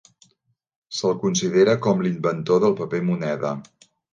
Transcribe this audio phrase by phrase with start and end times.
[0.99, 3.57] Se'l considera com l'inventor del paper moneda.